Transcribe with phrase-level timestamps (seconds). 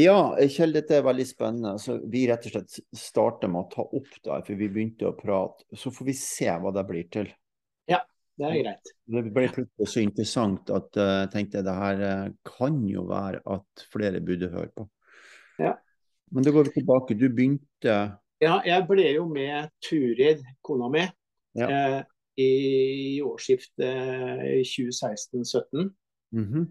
[0.00, 1.74] Ja, Kjell, dette er veldig spennende.
[1.82, 5.16] Så vi rett og slett starter med å ta opp der, for vi begynte å
[5.16, 5.66] prate.
[5.76, 7.28] Så får vi se hva det blir til.
[7.90, 8.00] Ja,
[8.38, 8.92] det er greit.
[9.10, 13.04] Det ble plutselig så interessant at eh, jeg uh, tenkte det her uh, kan jo
[13.10, 14.86] være at flere burde høre på.
[15.60, 15.74] Ja.
[16.30, 17.18] Men da går vi tilbake.
[17.18, 17.96] Du begynte
[18.40, 21.02] Ja, jeg ble jo med Turid, kona mi,
[21.58, 21.66] Ja.
[21.66, 22.02] eh,
[22.40, 25.90] i årsskiftet 2016-17.
[26.32, 26.68] Mhm.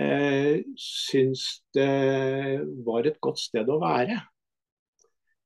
[0.00, 4.18] Eh, syntes det var et godt sted å være.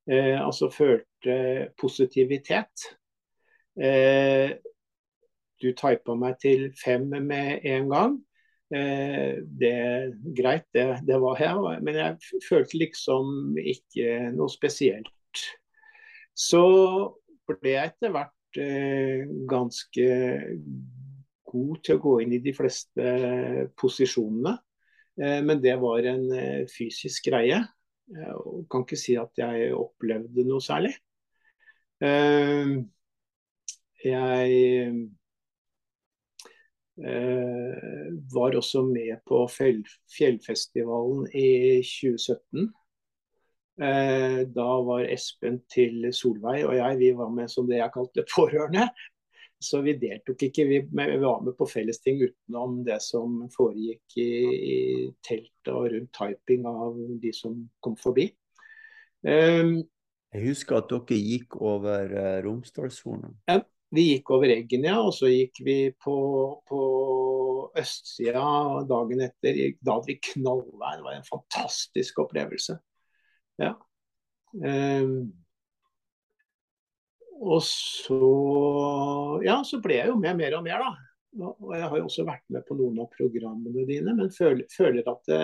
[0.08, 2.88] Eh, altså følte positivitet.
[3.78, 4.56] Eh,
[5.58, 8.16] du typa meg til fem med en gang.
[8.74, 9.76] Eh, det
[10.36, 15.44] Greit, det, det var jeg, men jeg følte liksom ikke noe spesielt.
[16.36, 16.64] Så
[17.48, 20.08] ble jeg etter hvert eh, ganske
[21.48, 23.10] god til å gå inn i de fleste
[23.80, 24.54] posisjonene.
[25.20, 27.62] Eh, Men det var en eh, fysisk greie.
[28.08, 30.94] Jeg kan ikke si at jeg opplevde noe særlig.
[32.00, 32.78] Eh,
[33.98, 34.50] Jeg
[37.02, 42.68] eh, var også med på Fjellfestivalen i 2017.
[43.82, 48.24] Eh, Da var Espen til Solveig og jeg vi var med som det jeg kalte
[48.34, 48.88] pårørende.
[49.58, 54.28] Så vi deltok ikke, vi, vi var med på fellesting utenom det som foregikk i,
[54.54, 54.76] i
[55.24, 58.28] teltet og rundt typing av de som kom forbi.
[59.26, 59.80] Um,
[60.34, 63.34] Jeg husker at dere gikk over uh, Romsdalshornet.
[63.90, 66.16] vi gikk over Eggen, ja, og så gikk vi på,
[66.68, 66.80] på
[67.82, 68.44] østsida
[68.86, 69.58] dagen etter.
[69.82, 71.00] Da hadde vi knallvær.
[71.00, 72.78] Det var en fantastisk opplevelse.
[73.58, 73.74] Ja.
[74.54, 75.32] Um,
[77.38, 78.18] og så
[79.44, 81.44] Ja, så ble jeg jo med mer og mer, da.
[81.46, 85.06] Og jeg har jo også vært med på noen av programmene dine, men føler, føler
[85.06, 85.42] at det,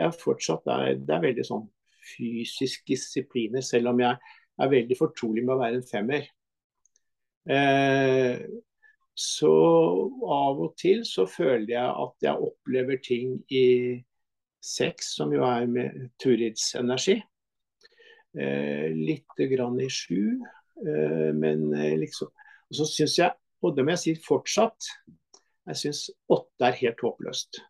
[0.00, 1.64] jeg fortsatt er, det er veldig sånn
[2.10, 4.18] fysisk disipline, selv om jeg
[4.60, 6.26] er veldig fortrolig med å være en femmer.
[7.50, 8.42] Eh,
[9.20, 9.54] så
[10.32, 13.66] av og til så føler jeg at jeg opplever ting i
[14.60, 17.18] seks, som jo er med Turids energi.
[18.38, 22.30] Eh, litt grann i sju, eh, men eh, liksom
[22.70, 24.86] Og så syns jeg, og det må jeg si fortsatt,
[25.70, 27.60] jeg syns åtte er helt håpløst.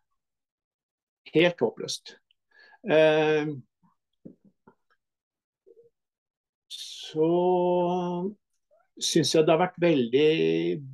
[1.33, 2.15] Helt håpløst.
[2.85, 3.49] Eh,
[6.71, 7.27] så
[9.01, 10.27] syns jeg det har vært veldig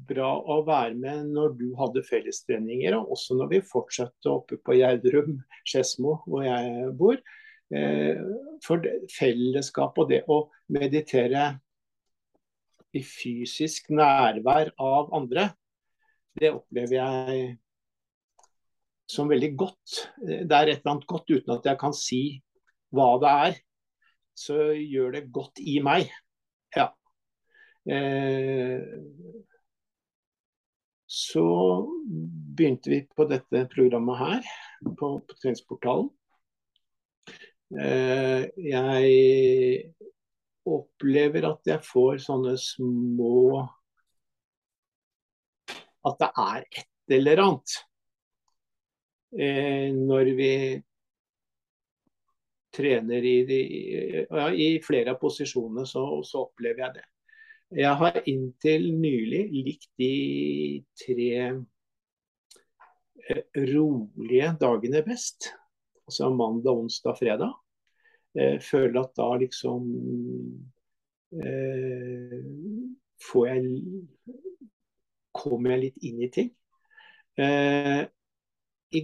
[0.10, 4.78] bra å være med når du hadde fellestreninger, og også når vi fortsatte oppe på
[4.80, 7.20] Gjerdrum, Skedsmo, hvor jeg bor.
[7.68, 8.20] Eh,
[8.64, 11.50] For fellesskapet fellesskap og det å meditere
[12.98, 15.50] i fysisk nærvær av andre,
[16.38, 17.48] det opplever jeg
[19.08, 20.02] som veldig godt.
[20.20, 22.22] Det er et eller annet godt uten at jeg kan si
[22.94, 23.60] hva det er.
[24.38, 26.12] Så gjør det godt i meg.
[26.76, 26.92] Ja.
[27.90, 28.84] Eh,
[31.08, 31.48] så
[32.58, 34.50] begynte vi på dette programmet her,
[34.84, 36.12] på, på treningsportalen.
[37.78, 39.96] Eh, jeg
[40.68, 43.64] opplever at jeg får sånne små
[46.08, 47.74] At det er et eller annet.
[49.36, 50.52] Eh, når vi
[52.78, 53.60] trener i, de,
[54.30, 57.06] ja, i flere av posisjonene, så, så opplever jeg det.
[57.84, 60.12] Jeg har inntil nylig likt de
[61.02, 61.32] tre
[63.28, 63.42] eh,
[63.74, 65.50] rolige dagene best.
[66.08, 67.52] Altså mandag, onsdag, fredag.
[68.38, 69.88] Eh, føler at da liksom
[71.32, 72.42] eh,
[73.30, 73.64] får jeg
[75.38, 76.48] Kommer jeg litt inn i ting.
[77.38, 78.02] Eh,
[78.98, 79.02] I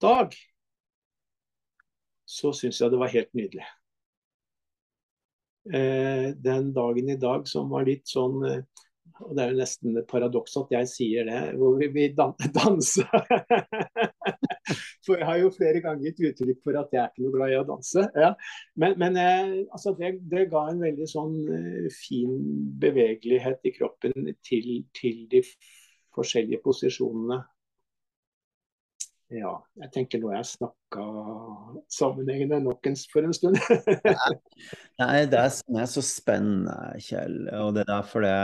[0.00, 0.36] dag
[2.26, 3.66] så syns jeg det var helt nydelig.
[5.74, 8.60] Eh, den dagen i dag som var litt sånn eh,
[9.16, 12.34] og Det er jo nesten et paradoks at jeg sier det, hvor vi, vi dan
[12.58, 13.06] danse.
[15.06, 17.54] For jeg har jo flere ganger gitt uttrykk for at jeg er ikke noe glad
[17.54, 18.06] i å danse.
[18.18, 18.32] Ja.
[18.82, 22.38] Men, men eh, altså det, det, ga en veldig sånn eh, fin
[22.82, 25.42] bevegelighet i kroppen til, til de
[26.16, 27.42] forskjellige posisjonene.
[29.34, 31.04] Ja, jeg tenker nå har jeg snakka
[31.90, 33.58] sammenhengende nok for en stund.
[35.00, 37.40] Nei, det er det er så spennende, Kjell.
[37.58, 38.36] Og det er derfor det,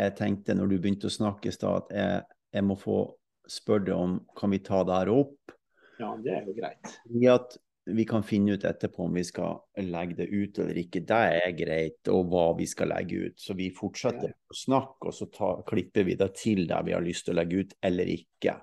[0.00, 2.22] jeg tenkte når du begynte å snakke i stad, at jeg,
[2.56, 3.02] jeg må få
[3.50, 5.54] spørre deg om kan vi ta det her opp.
[6.00, 6.96] Ja, det er jo greit.
[7.14, 11.02] I at vi kan finne ut etterpå om vi skal legge det ut eller ikke.
[11.06, 13.38] Det er greit, og hva vi skal legge ut.
[13.42, 17.02] Så vi fortsetter å snakke, og så ta, klipper vi det til der vi har
[17.02, 18.54] lyst til å legge ut eller ikke.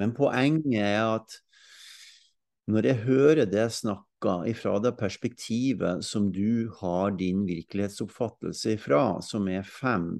[0.00, 1.36] Men poenget er at
[2.72, 9.50] når jeg hører det snakka ifra det perspektivet som du har din virkelighetsoppfattelse ifra, som
[9.52, 10.14] er fem,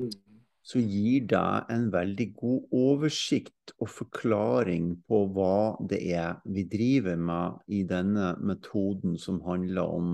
[0.00, 0.27] mm
[0.68, 7.16] så gir det en veldig god oversikt og forklaring på hva det er vi driver
[7.16, 10.10] med i denne metoden som handler om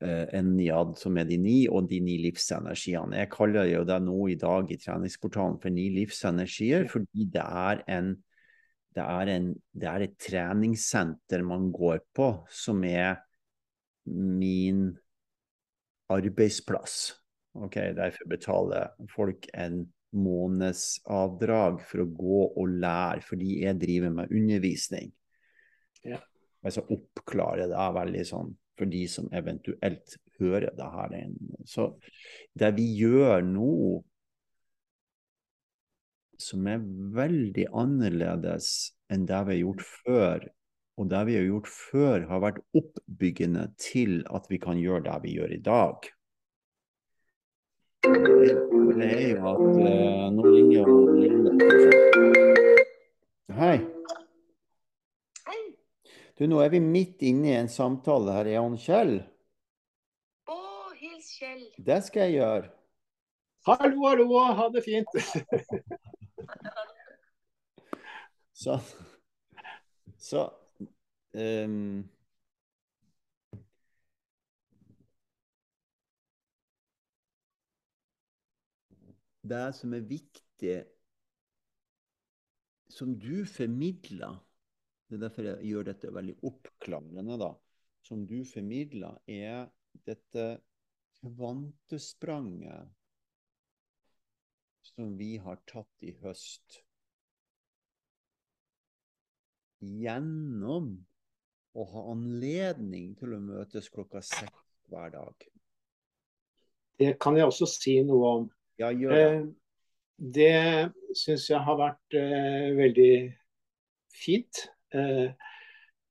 [0.00, 3.20] eh, niad som er de ni, og de ni livsenergiene.
[3.20, 7.84] Jeg kaller jo det nå i dag i treningsportalen for ni livsenergier, fordi det er,
[7.92, 8.14] en,
[8.96, 13.20] det, er en, det er et treningssenter man går på, som er
[14.08, 14.86] min
[16.08, 17.21] arbeidsplass.
[17.52, 24.32] Ok, Derfor betaler folk en månedsavdrag for å gå og lære, fordi jeg driver med
[24.32, 25.12] undervisning.
[26.04, 26.20] Ja.
[26.62, 31.16] Altså oppklare det veldig sånn for de som eventuelt hører det her.
[31.68, 31.90] Så
[32.58, 33.74] det vi gjør nå,
[36.40, 36.82] som er
[37.14, 38.72] veldig annerledes
[39.12, 40.48] enn det vi har gjort før,
[41.00, 45.20] og det vi har gjort før, har vært oppbyggende til at vi kan gjøre det
[45.24, 46.10] vi gjør i dag
[48.02, 50.84] det er jo at eh, nå ringer jo
[53.52, 53.78] Hei.
[55.46, 55.62] Hei.
[56.38, 58.46] Du, nå er vi midt inne i en samtale her.
[58.48, 59.14] Er han Kjell?
[60.50, 60.52] Å,
[60.98, 61.64] hils Kjell.
[61.76, 62.66] Det skal jeg gjøre.
[63.68, 64.26] Hallo, hallo,
[64.58, 65.10] ha det fint.
[68.64, 68.74] så
[70.18, 70.40] Så
[71.36, 72.02] um,
[79.42, 80.76] det som er viktig,
[82.92, 84.40] som du formidler
[85.08, 87.50] Det er derfor jeg gjør dette veldig oppklamrende, da.
[88.00, 89.66] Som du formidler, er
[90.08, 90.44] dette
[91.18, 92.88] kvantespranget
[94.88, 96.78] som vi har tatt i høst.
[99.84, 100.94] Gjennom
[101.76, 105.46] å ha anledning til å møtes klokka seks hver dag.
[107.00, 108.50] Det kan jeg også si noe om.
[108.80, 109.24] Ja, gjør det.
[109.24, 109.42] Eh,
[110.22, 113.14] det syns jeg har vært eh, veldig
[114.14, 114.66] fint.
[114.94, 115.32] Eh,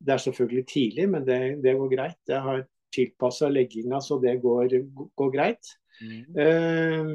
[0.02, 2.20] det er selvfølgelig tidlig, men det, det går greit.
[2.28, 4.76] Jeg har tilpassa legginga så det går,
[5.16, 5.74] går greit.
[6.02, 6.24] Mm.
[6.44, 7.12] Eh,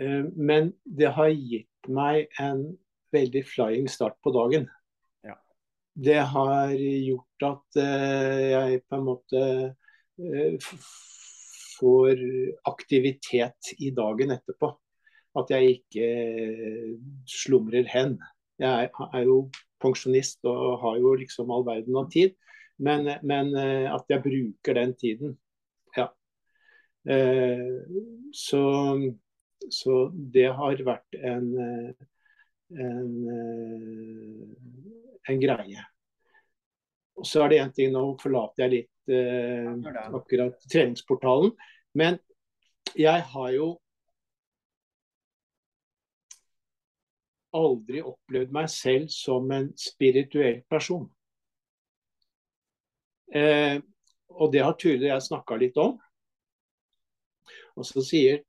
[0.00, 2.64] eh, men det har gitt meg en
[3.14, 4.68] veldig flying start på dagen.
[5.26, 5.36] Ja.
[5.94, 9.44] Det har gjort at eh, jeg på en måte
[11.78, 12.20] får
[12.68, 14.72] aktivitet i dagen etterpå.
[15.38, 16.92] At jeg ikke eh,
[17.28, 18.16] slumrer hen.
[18.58, 19.42] Jeg er jo
[19.82, 22.34] pensjonist og har jo liksom all verden av tid.
[22.82, 25.36] Men, men eh, at jeg bruker den tiden.
[25.98, 26.08] Ja.
[27.08, 27.76] Eh,
[28.34, 28.62] så,
[29.70, 31.52] så det har vært en,
[32.74, 33.14] en,
[35.28, 35.86] en greie.
[37.18, 41.52] Og så er det én ting, nå forlater jeg litt akkurat treningsportalen.
[41.94, 42.18] Men
[42.96, 43.68] jeg har jo
[47.56, 51.06] aldri opplevd meg selv som en spirituell person.
[53.34, 53.80] Eh,
[54.38, 55.96] og det har Turid og jeg snakka litt om.
[57.78, 58.42] Og så, sier,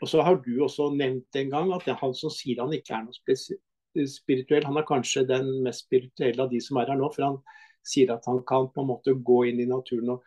[0.00, 2.72] og så har du også nevnt en gang at det er han som sier han
[2.74, 7.00] ikke er noe spirituell, han er kanskje den mest spirituelle av de som er her
[7.00, 7.10] nå.
[7.14, 7.40] For han
[7.86, 10.24] sier at han kan på en måte gå inn i naturen og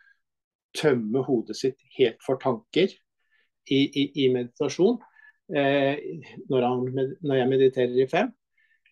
[0.74, 2.90] tømme hodet sitt helt for tanker
[3.70, 4.98] i, i, i meditasjon.
[5.52, 5.98] Eh,
[6.48, 8.30] når, han, når, jeg mediterer i fem.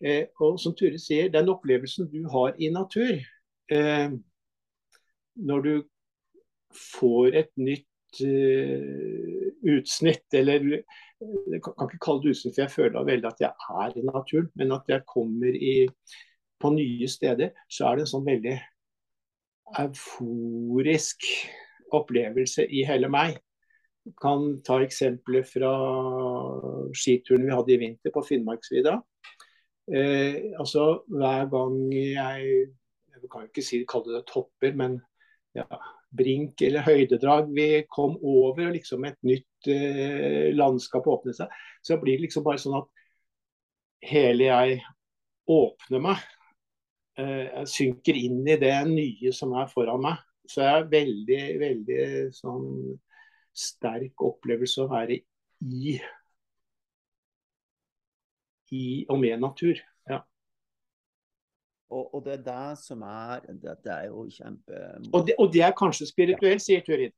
[0.03, 3.15] Eh, og som Ture sier, den opplevelsen du har i natur
[3.71, 4.13] eh,
[5.35, 5.73] Når du
[6.73, 12.73] får et nytt uh, utsnitt, eller jeg kan, kan ikke kalle det utsnitt, for jeg
[12.73, 15.75] føler veldig at jeg er i naturen, men at jeg kommer i
[16.63, 18.55] på nye steder, så er det en sånn veldig
[19.83, 21.27] euforisk
[21.93, 23.37] opplevelse i hele meg.
[24.03, 25.71] Jeg kan ta eksempler fra
[26.97, 28.97] skituren vi hadde i vinter på Finnmarksvidda.
[29.91, 32.69] Eh, altså hver gang jeg
[33.23, 34.97] Jeg kan jo ikke si, kalle det topper, men
[35.55, 35.63] ja,
[36.11, 41.95] brink eller høydedrag vi kom over, og liksom et nytt eh, landskap åpnet seg, så
[42.01, 42.89] blir det liksom bare sånn at
[44.11, 44.81] hele jeg
[45.47, 46.25] åpner meg
[47.17, 50.21] jeg synker inn i det nye som er foran meg.
[50.49, 52.01] Så jeg har veldig, veldig
[52.35, 52.67] sånn
[53.53, 55.19] sterk opplevelse å være
[55.63, 55.95] i,
[58.73, 59.79] i og med natur.
[60.09, 60.19] Ja.
[61.93, 64.81] og, og det er det som er det er jo kjempe
[65.13, 67.13] Og det, og det er kanskje spirituelt, sier Turid.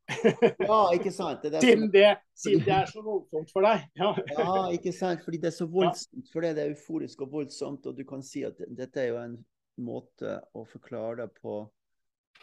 [0.68, 1.42] Ja, ikke sant?
[1.42, 3.88] Det er Siden det, siden det er så voldsomt for deg.
[3.98, 4.12] Ja.
[4.36, 5.24] Ja, ikke sant?
[5.26, 6.30] Fordi det er så voldsomt.
[6.34, 7.88] For det er euforisk og voldsomt.
[7.90, 9.38] Og du kan si at dette er jo en
[9.82, 11.56] måte å forklare deg på,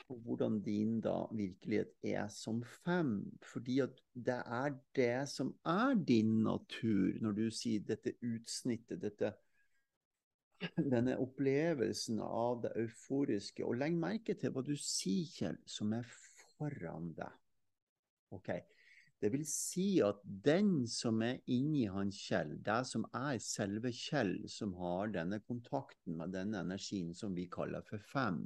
[0.03, 3.15] på hvordan din da virkelighet er som fem.
[3.45, 9.33] Fordi at det er det som er din natur, når du sier dette utsnittet, dette
[10.93, 13.65] denne opplevelsen av det euforiske.
[13.67, 16.09] Og legg merke til hva du sier, Kjell, som er
[16.59, 17.41] foran deg.
[18.33, 18.49] Ok,
[19.23, 24.35] Det vil si at den som er inni han Kjell, det som er selve Kjell,
[24.51, 28.43] som har denne kontakten med denne energien som vi kaller for fem,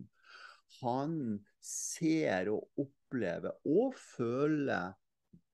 [0.83, 4.93] han ser og opplever og føler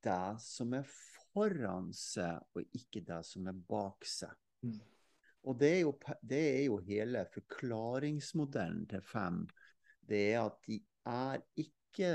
[0.02, 0.88] det som er
[1.33, 4.35] foran seg, og ikke det som er bak seg.
[4.67, 4.81] Mm.
[5.47, 9.45] Og det er, jo, det er jo hele forklaringsmodellen til fem.
[10.02, 12.12] Det er at de er ikke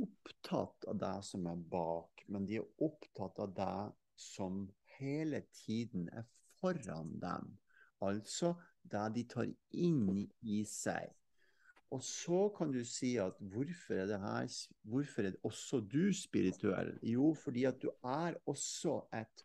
[0.00, 3.80] opptatt av det som er bak, men de er opptatt av det
[4.20, 4.64] som
[4.98, 6.26] hele tiden er
[6.60, 7.52] foran dem.
[8.04, 11.12] Altså det de tar inn i seg.
[11.94, 14.48] Og så kan du si at hvorfor er det her,
[14.82, 16.96] hvorfor er også du spirituell?
[17.06, 19.44] Jo, fordi at du er også et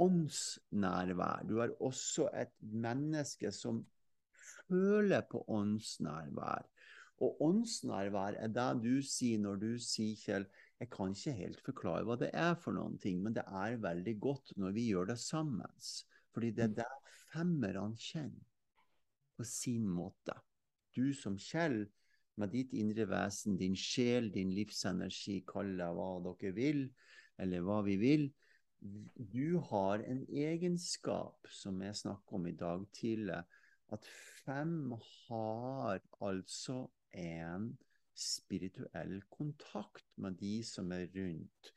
[0.00, 1.44] åndsnærvær.
[1.48, 3.82] Du er også et menneske som
[4.68, 6.64] føler på åndsnærvær.
[7.24, 10.46] Og åndsnærvær er det du sier når du sier, Kjell,
[10.78, 14.14] jeg kan ikke helt forklare hva det er for noen ting, men det er veldig
[14.22, 15.88] godt når vi gjør det sammen.
[16.34, 16.90] Fordi det er det
[17.32, 18.46] femmerne kjenner
[19.38, 20.36] på sin måte.
[20.94, 21.86] Du som Kjell,
[22.38, 26.84] med ditt indre vesen, din sjel, din livsenergi, kall det hva dere vil,
[27.42, 28.28] eller hva vi vil,
[28.78, 33.40] du har en egenskap som jeg snakket om i dag tidlig,
[33.90, 34.06] at
[34.44, 34.92] fem
[35.26, 37.70] har altså en
[38.18, 41.72] spirituell kontakt med de som er rundt,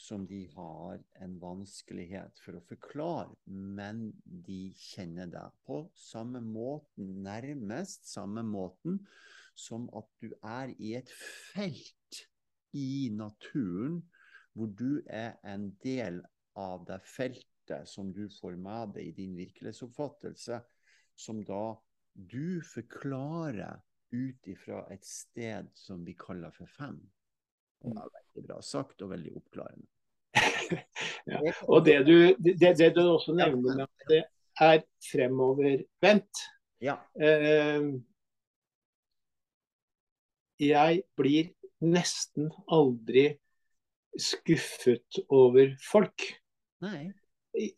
[0.00, 7.18] som de har en vanskelighet for å forklare, men de kjenner deg på samme måten,
[7.26, 9.02] nærmest samme måten
[9.58, 11.10] som at du er i et
[11.52, 12.22] felt
[12.72, 14.00] i naturen
[14.54, 16.22] hvor du er en del
[16.58, 20.58] av det feltet som du får med deg i din virkelighetsoppfattelse,
[21.14, 21.76] som da
[22.14, 23.78] du forklarer
[24.12, 26.98] ut ifra et sted som vi kaller for fem.
[27.80, 29.88] Det er veldig bra sagt og veldig oppklarende.
[31.28, 31.40] Ja.
[31.68, 34.20] Og det du, det, det du også nevner med at det
[34.64, 36.40] er fremovervendt.
[36.80, 36.94] Ja.
[37.20, 37.90] Eh,
[40.60, 41.50] jeg blir
[41.84, 43.26] nesten aldri
[44.18, 46.24] skuffet over folk.
[46.84, 47.10] Nei.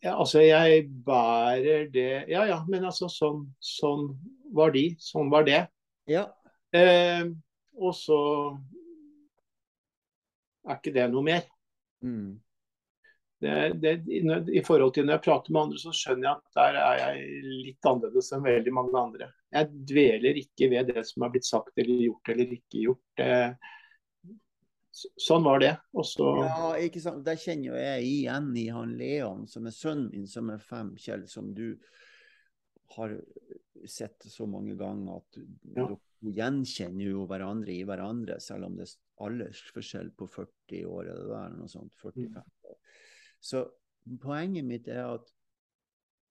[0.05, 4.11] Altså, jeg bærer det Ja ja, men altså sånn, sånn
[4.53, 5.63] var de, sånn var det.
[6.09, 6.27] Ja.
[6.73, 7.25] Eh,
[7.79, 8.19] og så
[10.63, 11.45] er ikke det noe mer.
[12.03, 12.39] Mm.
[13.43, 13.91] Det, det,
[14.55, 17.23] I forhold til når jeg prater med andre, så skjønner jeg at der er jeg
[17.65, 19.27] litt annerledes enn veldig mange andre.
[19.53, 23.03] Jeg dveler ikke ved det som er blitt sagt eller gjort eller ikke gjort.
[23.19, 23.31] Det,
[25.25, 25.73] sånn var det.
[25.99, 26.29] Også...
[26.45, 27.25] Ja, ikke sant.
[27.27, 31.27] Der kjenner jeg igjen i han Leon, som er sønnen min, som er fem, Kjell,
[31.27, 31.73] som du
[32.95, 33.17] har
[33.89, 35.37] sett så mange ganger at
[35.75, 35.87] Ja.
[35.87, 41.27] dere gjenkjenner jo hverandre i hverandre, selv om det er aldersforskjell på 40 år eller
[41.27, 41.93] der, noe sånt.
[41.99, 42.77] 45 år.
[43.43, 43.65] Så
[44.21, 45.33] poenget mitt er at,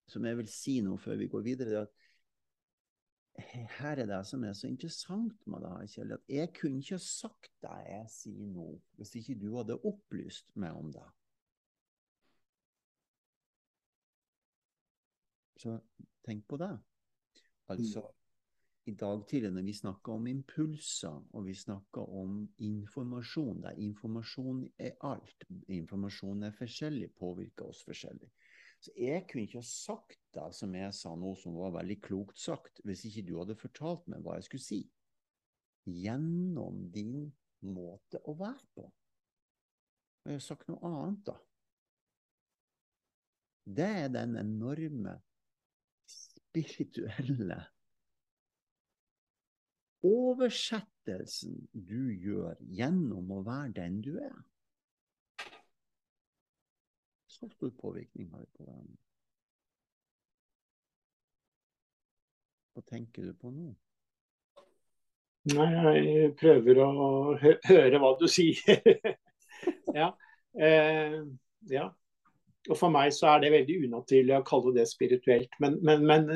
[0.08, 1.98] som jeg vil si nå før vi går videre, det er at
[3.78, 6.98] her er det som er så interessant med det her, Kjell, at jeg kunne ikke
[7.00, 11.06] sagt det jeg sier nå, hvis ikke du hadde opplyst meg om det.
[15.62, 15.78] Så
[16.26, 16.74] tenk på det.
[17.70, 18.02] Altså,
[18.90, 24.64] i dag tidlig når vi snakker om impulser, og vi snakker om informasjon, der informasjon
[24.78, 28.30] er alt, informasjon er forskjellig, påvirker oss forskjellig.
[28.82, 32.40] Så jeg kunne ikke ha sagt det som jeg sa nå, som var veldig klokt
[32.42, 34.80] sagt, hvis ikke du hadde fortalt meg hva jeg skulle si.
[35.86, 37.28] Gjennom din
[37.62, 38.88] måte å være på.
[40.22, 41.36] Og jeg har sagt noe annet, da.
[43.62, 45.20] Det er den enorme
[46.52, 47.62] spirituelle
[50.02, 54.40] oversettelsen du gjør gjennom å være den du er.
[57.30, 58.98] Så stor påvirkning har vi på hverandre.
[62.72, 63.70] Hva tenker du på nå?
[65.52, 65.70] Nei,
[66.06, 66.92] jeg prøver å
[67.40, 68.84] hø høre hva du sier.
[69.98, 70.12] ja.
[70.54, 71.18] Eh,
[71.72, 71.88] ja.
[72.70, 75.50] Og for meg så er det veldig unaturlig å kalle det spirituelt.
[75.62, 76.28] Men, men, men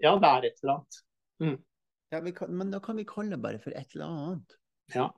[0.00, 1.00] ja, det er et eller annet.
[1.44, 1.56] Mm.
[2.14, 4.54] Ja, vi kan, men da kan vi kalle det bare for et eller annet.
[4.94, 5.10] Ja.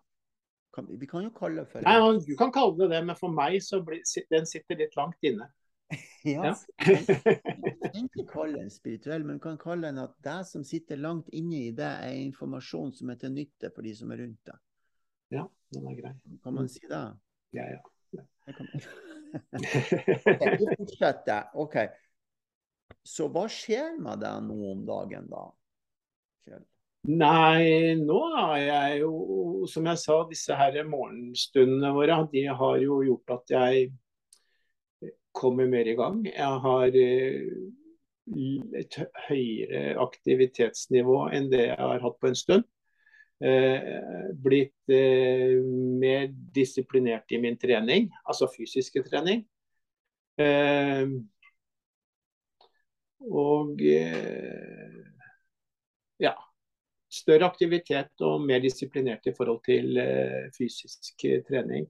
[0.75, 3.31] Kan, vi- kan jo kalle det for Nei, Du kan kalle det det, men for
[3.35, 5.47] meg så blir den sitter litt langt inne.
[6.27, 6.53] ja.
[6.87, 10.99] Vi kan ikke kalle den spirituell, men vi kan kalle den at det som sitter
[10.99, 14.51] langt inne i det, er informasjon som er til nytte for de som er rundt
[14.51, 14.61] deg.
[15.39, 16.13] ja, den er grei.
[16.43, 17.03] Kan man si det?
[17.55, 17.81] Ja, ja.
[18.13, 18.69] Det kan
[20.41, 21.51] Ok, Vi fortsetter.
[21.55, 21.77] OK.
[23.07, 25.47] Så hva skjer med deg nå om dagen, da?
[26.45, 26.65] Kjell?
[27.09, 29.13] Nei, nå har jeg jo,
[29.71, 33.87] som jeg sa, disse her morgenstundene våre, de har jo gjort at jeg
[35.33, 36.21] kommer mer i gang.
[36.27, 37.47] Jeg har eh,
[38.81, 38.99] et
[39.29, 42.69] høyere aktivitetsnivå enn det jeg har hatt på en stund.
[43.41, 45.57] Eh, blitt eh,
[46.01, 49.47] mer disiplinert i min trening, altså fysiske trening.
[50.37, 51.09] Eh,
[53.25, 54.99] og eh,
[56.21, 56.35] ja,
[57.09, 59.97] større aktivitet og mer disiplinert i forhold til
[60.57, 61.89] fysisk trening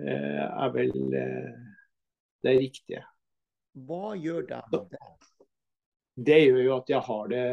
[0.00, 3.04] eh, er vel det riktige.
[3.84, 5.30] Hva gjør det med deg?
[6.16, 7.46] Det gjør jo at jeg har det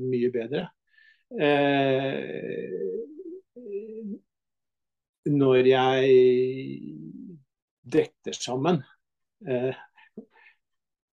[0.00, 0.66] mye bedre.
[1.28, 2.72] Eh,
[5.28, 6.12] når jeg
[7.84, 8.80] detter sammen,
[9.44, 9.76] eh,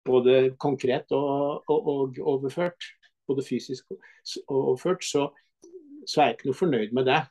[0.05, 2.85] både konkret og, og, og overført,
[3.27, 4.03] både fysisk og
[4.49, 5.31] overført, så,
[6.07, 7.23] så er jeg ikke noe fornøyd med det.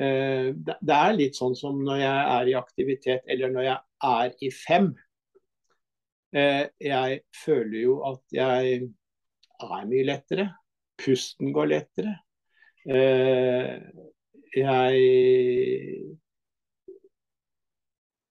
[0.00, 0.78] Eh, det.
[0.80, 4.50] Det er litt sånn som når jeg er i aktivitet, eller når jeg er i
[4.54, 4.94] fem.
[6.28, 8.80] Jeg føler jo at jeg
[9.64, 10.50] er mye lettere.
[10.98, 12.14] Pusten går lettere.
[12.88, 13.78] Eh,
[14.56, 16.16] jeg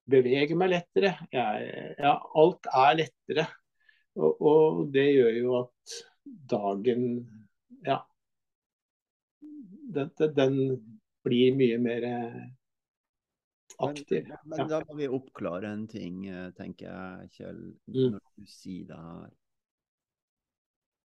[0.07, 1.13] beveger meg lettere.
[1.33, 3.47] Jeg, ja, alt er lettere.
[4.17, 5.97] Og, og det gjør jo at
[6.49, 7.03] dagen
[7.85, 7.99] Ja.
[9.93, 10.93] Den, den-
[11.27, 12.03] blir mye mer
[13.83, 14.29] aktiv.
[14.45, 18.13] Men, men da må vi oppklare en ting, eh, tenker jeg, Kjell, Mm.
[18.13, 19.33] når du sier det her.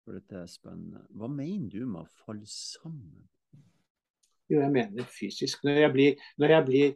[0.05, 1.03] For dette er spennende.
[1.13, 3.27] Hva mener du med å falle sammen?
[4.51, 5.61] Jo, jeg mener fysisk.
[5.67, 6.95] Når jeg blir, når jeg blir,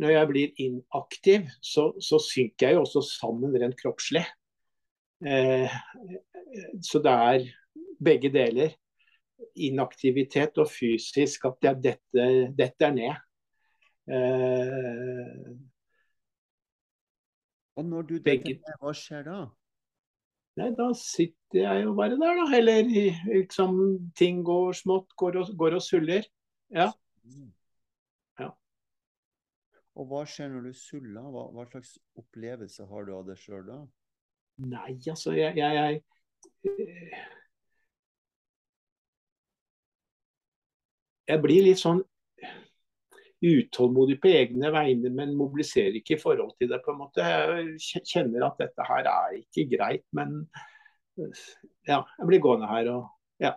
[0.00, 4.22] når jeg blir inaktiv, så, så synker jeg jo også sammen rent kroppslig.
[5.24, 5.74] Eh,
[6.84, 7.44] så det er
[8.04, 8.72] begge deler.
[9.66, 11.44] Inaktivitet og fysisk.
[11.50, 13.20] At jeg detter, detter ned.
[14.08, 15.54] Eh,
[17.74, 19.38] Og når du Begge- detter ned, hva skjer da?
[20.56, 22.46] nei, da sitter jeg jo bare der, da.
[22.58, 22.88] Eller
[23.30, 23.76] liksom
[24.18, 26.26] ting går smått, går og, går og suller.
[26.74, 26.88] Ja.
[28.40, 28.50] Ja.
[29.94, 31.28] Og hva skjer når du suller?
[31.34, 33.78] Hva, hva slags opplevelse har du av det sjøl da?
[34.64, 36.02] Nei, altså jeg, jeg, jeg
[41.24, 42.02] Jeg blir litt sånn
[43.44, 46.80] utålmodig på egne vegne, men mobiliserer ikke i forhold til det.
[46.84, 47.24] på en måte.
[47.24, 50.44] Jeg kjenner at dette her er ikke greit, men
[51.16, 53.06] ja, jeg blir gående her og
[53.42, 53.54] ja.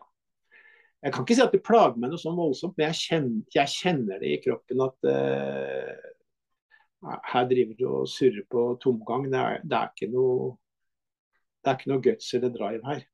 [1.03, 3.73] Jeg kan ikke si at det plager meg noe sånn voldsomt, men jeg kjenner, jeg
[3.73, 6.07] kjenner det i kroppen at eh,
[7.31, 9.27] her driver du og surrer på tomgang.
[9.31, 10.55] Det er, det er ikke noe
[11.61, 13.05] det er ikke noe guts eller drive her.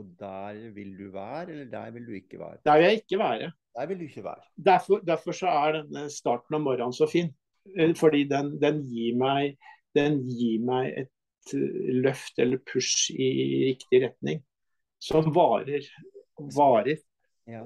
[0.00, 2.58] Og der vil du være, eller der vil du ikke være?
[2.64, 3.52] Der vil jeg ikke være.
[3.76, 4.44] Der vil du ikke være.
[4.56, 7.28] Derfor, derfor så er denne starten av morgenen så fin.
[7.78, 9.58] Eh, Fordi den, den, gir meg,
[9.94, 11.12] den gir meg et
[11.52, 13.28] løft eller push i
[13.68, 14.42] riktig retning.
[15.02, 15.86] Som varer.
[16.56, 17.00] Varer.
[17.50, 17.64] Ja.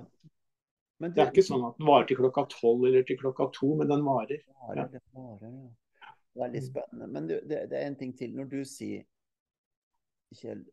[0.98, 3.74] Men Det er ikke sånn at den varer til klokka tolv eller til klokka to,
[3.76, 4.40] men den varer.
[4.62, 6.14] varer, det varer, ja.
[6.36, 7.08] Veldig spennende.
[7.12, 8.32] Men du, det, det er en ting til.
[8.36, 9.04] Når du sier,
[10.36, 10.64] Kjell,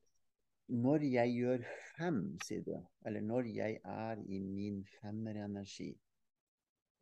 [0.73, 2.73] når jeg gjør fem, sier du,
[3.05, 5.91] eller når jeg er i min femmerenergi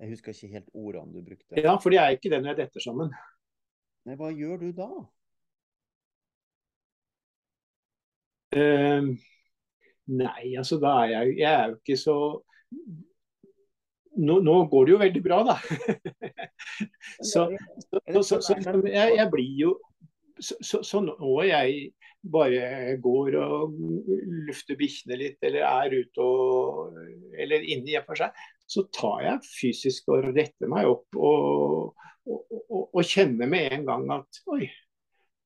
[0.02, 1.62] Jeg husker ikke helt ordene du brukte.
[1.62, 3.12] Ja, for det er ikke det når jeg detter sammen.
[4.10, 4.90] Nei, hva gjør du da?
[8.52, 9.12] Eh,
[10.12, 12.18] nei, altså da er jeg, jeg er jo ikke så
[14.20, 15.56] nå, nå går det jo veldig bra, da.
[17.32, 17.48] så,
[17.88, 19.78] så, så, så jeg, jeg blir jo
[20.42, 21.92] så, nå jeg
[22.32, 23.76] bare går og
[24.48, 26.98] lufter bikkjene litt, eller er ute og
[27.38, 31.94] Eller inne i og for seg, så tar jeg fysisk og retter meg opp og,
[32.26, 34.66] og, og, og kjenner med en gang at oi,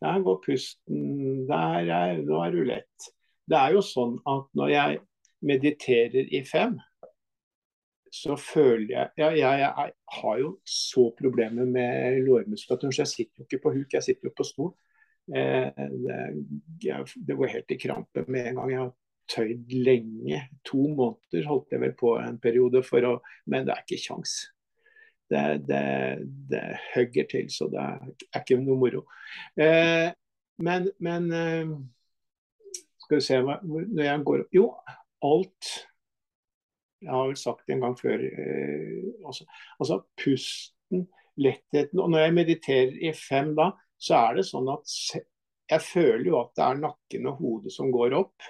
[0.05, 2.63] der går pusten, der er, nå er du.
[3.45, 4.99] Det er jo sånn at når jeg
[5.45, 6.77] mediterer i fem,
[8.15, 13.41] så føler jeg ja, jeg, jeg har jo så problemer med lårmuskulaturen, så jeg sitter
[13.41, 14.71] jo ikke på huk, jeg sitter jo på stol.
[15.35, 15.67] Eh,
[16.85, 18.71] det, det går helt i krampe med en gang.
[18.71, 18.93] Jeg har
[19.35, 20.41] tøyd lenge.
[20.69, 23.15] To måneder holdt jeg vel på en periode, å,
[23.51, 24.37] men det er ikke kjangs.
[25.31, 25.81] Det, det,
[26.51, 29.01] det hugger til, så det er, ikke noe moro.
[29.57, 30.11] Eh,
[30.61, 31.71] men, men eh,
[33.05, 34.67] skal vi se når jeg går opp Jo,
[35.25, 35.71] alt
[37.03, 38.21] Jeg har vel sagt det en gang før.
[38.25, 39.45] Eh, altså,
[39.79, 41.07] altså pusten,
[41.37, 41.99] lettheten.
[41.99, 44.93] Og når jeg mediterer i fem da, så er det sånn at
[45.69, 48.47] jeg føler jo at det er nakken og hodet som går opp.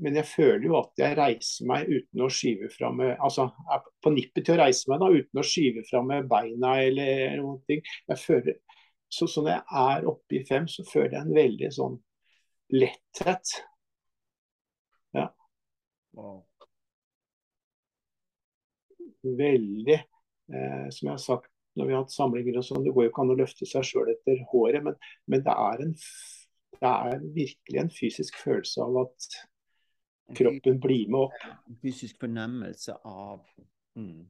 [0.00, 3.82] Men jeg føler jo at jeg reiser meg uten å skyve fra med Altså er
[4.00, 7.58] på nippet til å reise meg da, uten å skyve fra med beina eller noen
[7.68, 7.82] ting.
[8.08, 8.60] Jeg føler,
[9.10, 11.98] så, så når jeg er oppe i fem, så føler jeg en veldig sånn
[12.76, 13.56] letthet.
[15.16, 15.26] Ja.
[16.16, 16.44] Wow.
[19.22, 20.00] Veldig.
[20.50, 22.84] Eh, som jeg har sagt når vi har hatt samlinger og sånn.
[22.84, 24.98] Det går jo ikke an å løfte seg sjøl etter håret, men,
[25.30, 25.94] men det, er en,
[26.76, 29.30] det, er virkelig en fysisk følelse av at
[30.36, 31.40] kroppen blir med opp.
[31.68, 33.46] En fysisk fornemmelse av
[33.94, 34.28] mm.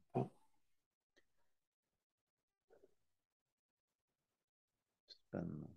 [5.09, 5.71] Spennende.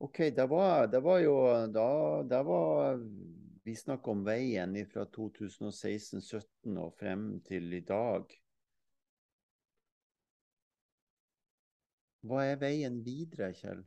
[0.00, 1.34] OK, det var, det var jo
[1.68, 3.02] da det var
[3.64, 8.32] Vi snakker om veien fra 2016-2017 og frem til i dag.
[12.24, 13.84] Hva er veien videre, Kjell?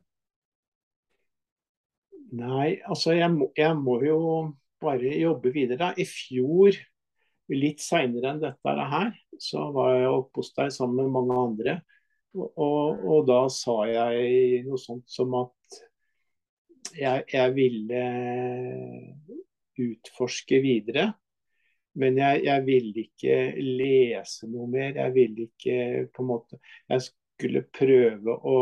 [2.34, 4.18] Nei, altså jeg må, jeg må jo
[4.82, 5.92] bare jobbe videre.
[6.00, 6.76] I fjor,
[7.52, 11.74] litt seinere enn dette her, så var jeg oppe hos deg sammen med mange andre.
[12.34, 15.76] Og, og, da sa jeg noe sånt som at
[16.94, 18.00] jeg, jeg ville
[19.84, 21.12] utforske videre.
[21.94, 23.36] Men jeg, jeg ville ikke
[23.78, 24.96] lese noe mer.
[24.98, 26.58] Jeg ville ikke på en måte
[26.90, 28.56] Jeg skulle prøve å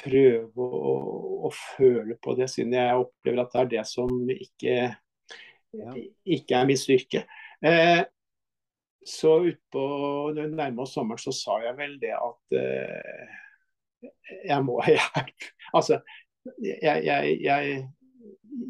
[0.00, 0.94] prøve å,
[1.46, 4.78] å, føle på det, siden jeg opplever at det er det som ikke,
[5.76, 5.94] ja.
[6.36, 7.24] ikke er min styrke.
[7.64, 8.02] Eh,
[9.06, 9.84] så utpå
[10.36, 13.38] nærma oss sommeren, så sa jeg vel det at eh,
[14.48, 15.48] jeg må ha hjelp.
[15.78, 16.00] Altså,
[16.58, 17.74] jeg, jeg, jeg,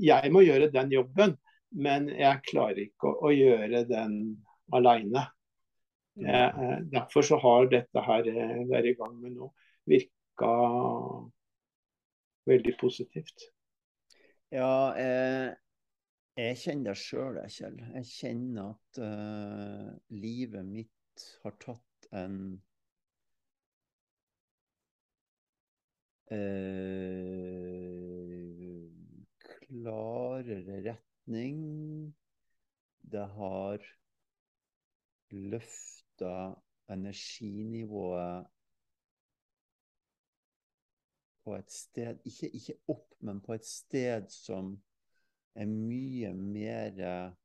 [0.04, 1.36] jeg, må gjøre den jobben,
[1.80, 4.16] men jeg klarer ikke å, å gjøre den
[4.76, 5.30] aleine.
[6.20, 6.60] Eh,
[6.92, 9.48] derfor så har dette her eh, vært i gang med nå
[10.40, 11.30] virka
[12.46, 13.52] veldig positivt.
[14.50, 15.54] Ja, eh,
[16.36, 17.78] jeg kjenner det sjøl, Kjell.
[17.94, 22.62] Jeg kjenner at uh, livet mitt har tatt en
[26.32, 26.38] uh,
[29.44, 32.14] klarere retning.
[33.10, 33.84] Det har
[35.30, 36.54] løft løfta
[36.88, 38.46] energinivået
[41.58, 44.74] et sted ikke, ikke, opp, men på et sted som
[45.54, 47.36] er mye mer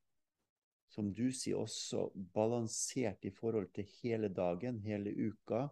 [0.96, 5.66] Som du sier, også balansert i forhold til hele dagen, hele uka,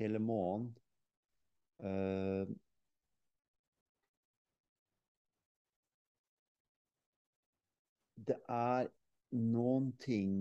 [0.00, 0.70] hele måneden.
[1.84, 2.48] Uh,
[8.16, 8.88] det er
[9.36, 10.32] noen ting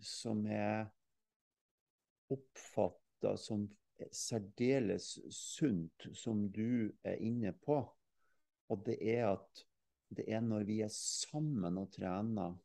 [0.00, 0.88] som er
[2.32, 3.66] oppfatta som
[4.12, 7.78] særdeles sunt, som du er inne på.
[8.72, 9.64] Og det er at
[10.12, 12.56] det er når vi er sammen og trener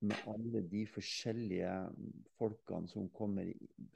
[0.00, 1.72] med alle de forskjellige
[2.38, 3.50] folkene som kommer,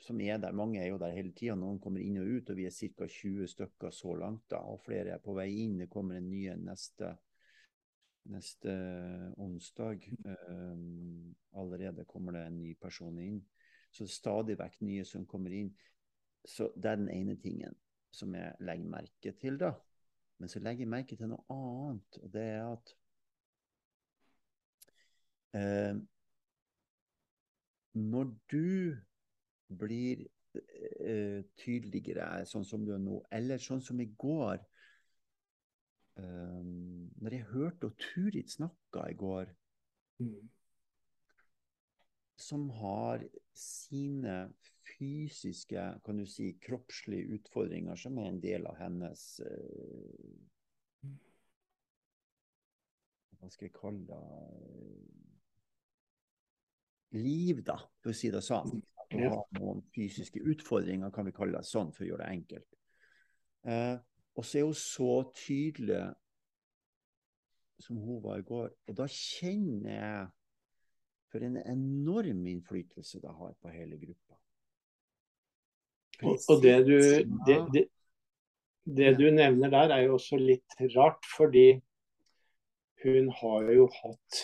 [0.04, 0.52] som er der.
[0.52, 3.08] Mange er jo der hele tida, noen kommer inn og ut, og vi er ca.
[3.08, 4.44] 20 stykker så langt.
[4.52, 5.78] da, Og flere er på vei inn.
[5.80, 7.14] Det kommer en ny neste
[8.24, 8.72] neste
[9.36, 10.04] onsdag.
[10.48, 13.42] Um, allerede kommer det en ny person inn.
[13.94, 15.70] Så det er stadig vekk nye som kommer inn.
[16.44, 17.76] Så det er den ene tingen
[18.14, 19.70] som jeg legger merke til, da.
[20.38, 22.94] Men så legger jeg merke til noe annet, og det er at
[25.60, 25.94] eh,
[27.94, 28.96] Når du
[29.78, 30.24] blir
[30.58, 34.58] eh, tydeligere, sånn som du er nå, eller sånn som i går
[36.18, 39.54] eh, Når jeg hørte Turid snakka i går
[40.18, 40.50] mm
[42.36, 43.22] som har
[43.54, 44.52] sine
[44.98, 51.10] fysiske, kan du si, kroppslige utfordringer, som er en del av hennes uh,
[53.38, 54.22] Hva skal jeg kalle det
[57.14, 58.80] Liv, da, for å si det sånn.
[58.98, 62.38] At hun har noen fysiske utfordringer, kan vi kalle det sånn, for å gjøre det
[62.40, 62.78] enkelt.
[63.62, 63.96] Uh,
[64.34, 66.00] og så er hun så tydelig
[67.84, 68.72] som hun var i går.
[68.88, 70.26] Og da kjenner jeg
[71.34, 74.36] for en enorm innflytelse det har på hele gruppa.
[76.22, 76.98] Og, og det, du,
[77.48, 77.82] det, det,
[78.86, 81.80] det du nevner der er jo også litt rart, fordi
[83.02, 84.38] hun har jo hatt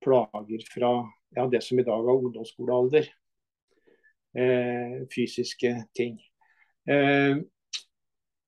[0.00, 0.92] plager fra
[1.36, 3.12] ja, det som i dag er ungdomsskolealder.
[4.38, 6.16] Eh, fysiske ting.
[6.88, 7.44] Eh,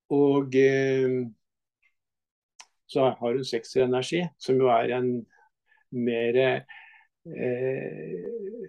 [0.08, 1.20] og eh,
[2.88, 5.18] så har hun sekserenergi, som jo er en
[5.92, 6.64] mer
[7.26, 8.68] eh,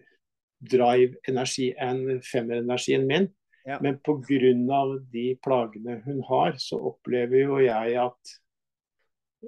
[0.61, 3.29] drive-energi enn femmerenergien min.
[3.65, 3.77] Ja.
[3.81, 4.97] Men pga.
[5.11, 8.37] de plagene hun har, så opplever jo jeg at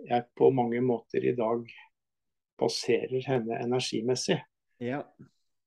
[0.09, 1.65] jeg på mange måter i dag
[2.57, 4.39] baserer henne energimessig.
[4.79, 5.01] Ja.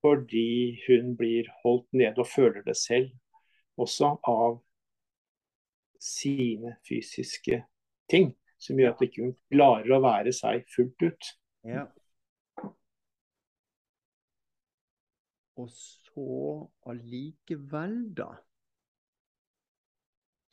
[0.02, 3.10] Fordi hun blir holdt nede og føler det selv
[3.76, 4.60] også av
[6.00, 7.64] sine fysiske
[8.10, 8.34] ting.
[8.58, 11.32] Som gjør at hun ikke klarer å være seg fullt ut.
[11.66, 11.86] ja.
[15.56, 16.26] Og så
[16.90, 18.28] allikevel, da,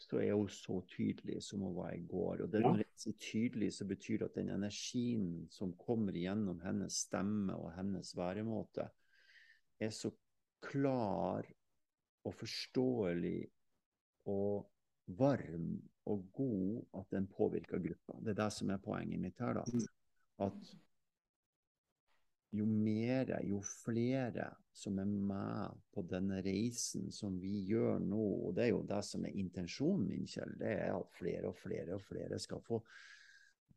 [0.04, 2.44] så er hun så tydelig som hun var i går.
[2.44, 2.72] Og det, Ja.
[2.72, 7.56] når jeg sier tydelig, så betyr det at den energien som kommer gjennom hennes stemme
[7.56, 8.90] og hennes væremåte,
[9.80, 10.12] er så
[10.62, 11.48] klar
[12.24, 13.52] og forståelig
[14.26, 14.70] og
[15.08, 18.20] varm og god at den påvirker gruppa.
[18.20, 19.64] Det er det som er poenget mitt her, da.
[19.68, 19.88] Mm.
[20.40, 20.76] At
[22.54, 28.54] jo mere, jo flere som er med på denne reisen som vi gjør nå, og
[28.58, 31.98] det er jo det som er intensjonen min, Kjell, det er at flere og flere
[31.98, 32.80] og flere skal få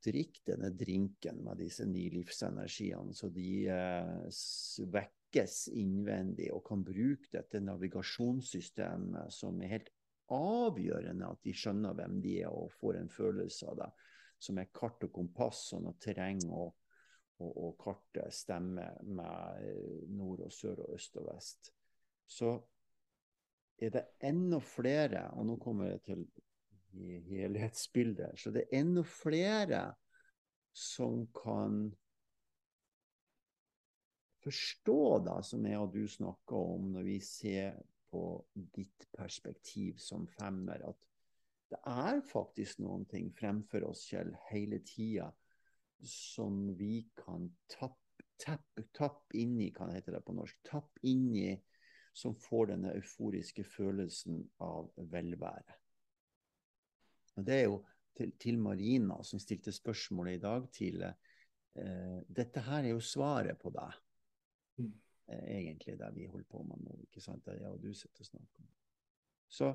[0.07, 7.33] drikke denne drinken med disse nye livsenergiene, så de eh, svekkes innvendig og kan bruke
[7.33, 9.93] dette navigasjonssystemet som er helt
[10.33, 13.93] avgjørende at de skjønner hvem de er og får en følelse av det,
[14.43, 16.75] som er kart og kompass, sånn at terreng og
[17.39, 21.73] og, og kartet stemmer med eh, nord og sør og øst og vest.
[22.27, 22.55] Så
[23.79, 26.27] er det enda flere, og nå kommer jeg til
[27.29, 29.83] helhetsbildet, så det er enda flere
[30.77, 31.91] som kan
[34.45, 37.77] forstå det som jeg og du snakker om når vi ser
[38.11, 38.23] på
[38.55, 41.03] ditt perspektiv som femmer, at
[41.73, 45.33] det er faktisk noen ting fremfor oss, Kjell, hele tida
[46.03, 48.03] som vi kan tappe
[48.37, 51.51] tapp, tapp inn i, kan det hete det på norsk, tapp inn i,
[52.17, 55.77] som får denne euforiske følelsen av velvære.
[57.37, 57.81] Og det er jo
[58.17, 61.11] til, til Marina, som stilte spørsmålet i dag tidlig.
[61.77, 64.03] Eh, dette her er jo svaret på deg,
[64.77, 64.93] Mm.
[65.33, 66.99] eh, egentlig, det vi holder på med nå.
[67.03, 67.45] ikke sant?
[67.45, 68.67] Det jeg og du sitter og snakker om.
[69.49, 69.71] Så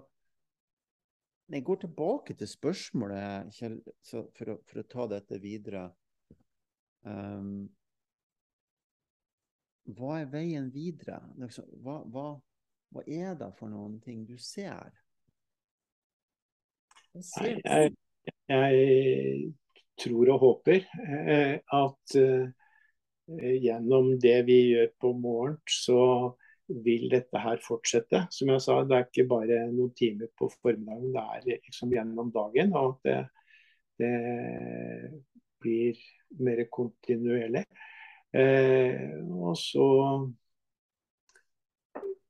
[1.49, 5.87] jeg går tilbake til spørsmålet, Kjell, så for, å, for å ta dette videre.
[7.07, 7.69] Ehm,
[9.97, 11.19] hva er veien videre?
[11.41, 12.27] Liksom, Hva, hva,
[12.91, 14.91] hva er det for noen ting du ser?
[17.19, 17.65] Ser du?
[17.65, 17.95] jeg,
[18.47, 19.53] jeg
[19.99, 26.31] tror og håper eh, at eh, gjennom det vi gjør på morgen, så
[26.71, 28.25] vil dette her fortsette.
[28.31, 32.31] Som jeg sa, det er ikke bare noen timer på formiddagen, det er liksom gjennom
[32.31, 32.73] dagen.
[32.79, 33.19] Og at det,
[34.01, 35.11] det
[35.61, 35.99] blir
[36.39, 37.65] mer kontinuerlig.
[38.31, 39.87] Eh, og så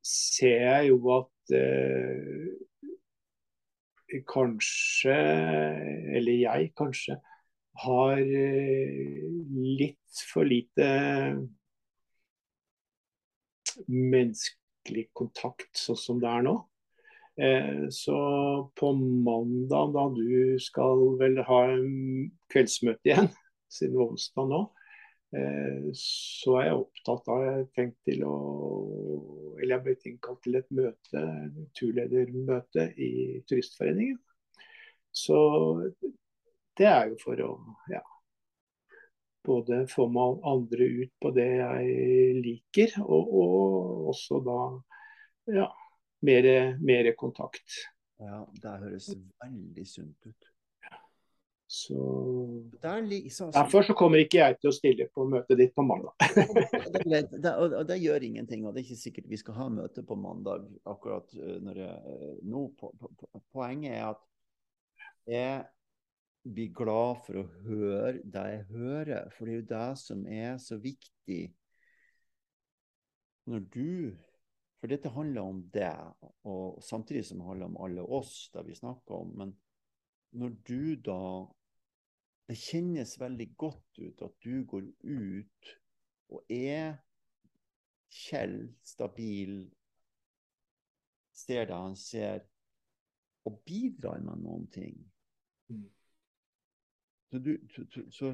[0.02, 2.50] ser jeg jo at eh,
[4.28, 5.18] kanskje,
[6.18, 7.20] eller jeg kanskje,
[7.82, 9.30] har eh,
[9.80, 10.88] litt for lite
[13.88, 16.58] menneskelig kontakt sånn som det er nå.
[17.40, 18.18] Eh, Så
[18.76, 21.62] på mandag, da du skal vel ha
[22.52, 23.32] kveldsmøte igjen,
[23.72, 24.62] siden onsdag nå,
[25.38, 28.36] eh, så er jeg opptatt av Jeg tenkt til å
[29.58, 31.26] Eller jeg har blitt innkalt til et møte,
[31.78, 33.12] turledermøte i
[33.50, 34.18] Turistforeningen.
[35.12, 35.38] Så
[36.80, 37.52] det er jo for å
[37.92, 38.02] ja,
[39.46, 44.60] både få med andre ut på det jeg liker, og, og også da
[45.60, 45.68] ja,
[46.26, 47.84] mer kontakt.
[48.22, 50.51] Ja, det høres veldig sunt ut.
[51.72, 51.96] Så
[52.84, 55.72] Der, li- så, så, Derfor så kommer ikke jeg til å stille på møtet ditt
[55.72, 56.12] på mandag.
[57.08, 60.04] det, det, og, det gjør ingenting, og det er ikke sikkert vi skal ha møte
[60.04, 62.66] på mandag akkurat eh, når jeg, eh, nå.
[62.76, 63.12] På, po,
[63.56, 64.26] poenget er at
[65.32, 70.28] jeg blir glad for å høre det jeg hører, for det er jo det som
[70.28, 71.40] er så viktig
[73.48, 73.88] når du
[74.82, 75.96] For dette handler om det,
[76.52, 79.34] og samtidig som det handler om alle oss, det vi snakker om.
[79.38, 79.56] Men
[80.34, 81.18] når du da
[82.52, 85.70] Det kjennes veldig godt ut at du går ut
[86.36, 86.98] og er
[88.12, 89.70] Kjell stabil,
[91.32, 92.42] ser det han ser,
[93.48, 94.98] og bidrar med noen ting.
[95.72, 95.86] Mm.
[97.32, 97.54] Så du,
[98.12, 98.34] så,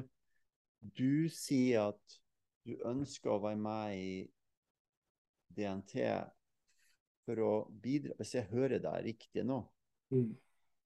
[0.98, 2.16] du sier at
[2.66, 4.10] du ønsker å være med i
[5.54, 5.94] DNT
[7.22, 9.62] for å bidra Hvis jeg hører deg riktig nå,
[10.10, 10.34] Mm.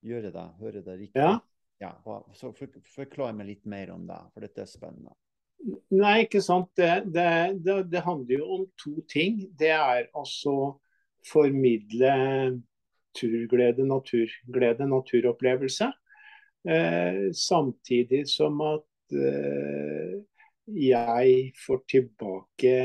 [0.05, 0.45] gjør jeg det?
[0.59, 1.25] Hører jeg deg riktig?
[1.25, 1.33] Ja.
[1.81, 1.91] Ja,
[2.37, 5.15] så for, Forklar meg litt mer om det, for dette er spennende.
[5.95, 6.69] Nei, ikke sant.
[6.75, 7.27] Det, det,
[7.63, 9.41] det, det handler jo om to ting.
[9.59, 10.75] Det er altså
[11.27, 12.13] formidle
[13.15, 15.91] turglede, naturglede, naturopplevelse.
[16.69, 20.19] Eh, samtidig som at eh,
[20.67, 22.75] jeg får tilbake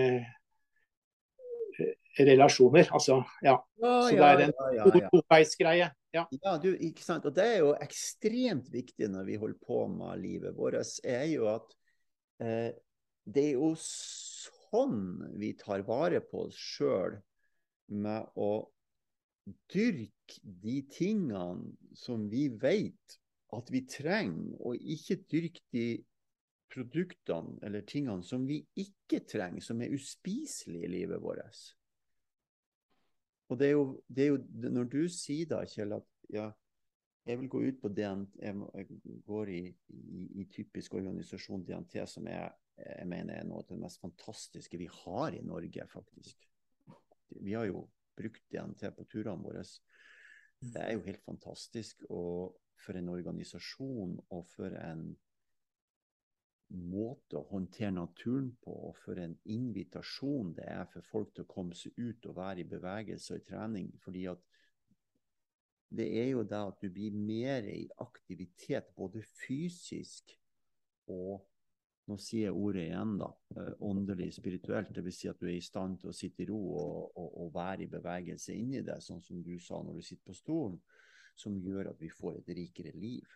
[1.78, 2.90] eh, relasjoner.
[2.92, 3.58] Altså, ja.
[3.78, 5.08] Så det er en ja, ja, ja.
[5.14, 5.90] toveisgreie.
[6.18, 6.26] Ja.
[6.42, 7.26] Ja, du, ikke sant?
[7.28, 11.48] Og det er jo ekstremt viktig når vi holder på med livet vårt, er jo
[11.52, 11.76] at
[12.42, 12.72] eh,
[13.28, 15.00] det er jo sånn
[15.38, 17.18] vi tar vare på oss sjøl
[17.88, 18.50] med å
[19.72, 23.18] dyrke de tingene som vi vet
[23.56, 25.86] at vi trenger, og ikke dyrke de
[26.68, 31.62] produktene eller tingene som vi ikke trenger, som er uspiselige i livet vårt.
[33.48, 36.48] Og det er, jo, det er jo Når du sier da, Kjell, at ja,
[37.28, 42.28] jeg vil gå ut på DNT, jeg, går i, i, i typisk organisasjon DNT, som
[42.28, 46.48] jeg, jeg mener er noe av det mest fantastiske vi har i Norge, faktisk.
[47.44, 47.84] Vi har jo
[48.18, 49.64] brukt DNT på turene våre.
[50.58, 52.04] Det er jo helt fantastisk.
[52.08, 55.10] Og for en organisasjon og for en
[56.68, 61.52] måte å håndtere naturen på, og for en invitasjon det er for folk til å
[61.52, 63.92] komme seg ut og være i bevegelse og i trening.
[64.04, 64.42] fordi at
[65.88, 70.34] det er jo det at du blir mer i aktivitet, både fysisk
[71.08, 71.46] og
[72.08, 73.28] nå sier jeg ordet igjen, da.
[73.56, 74.92] eh, Åndelig, spirituelt.
[74.96, 75.16] Dvs.
[75.16, 77.84] Si at du er i stand til å sitte i ro og, og, og være
[77.84, 80.78] i bevegelse inni deg, sånn som du sa når du sitter på stolen,
[81.36, 83.28] som gjør at vi får et rikere liv.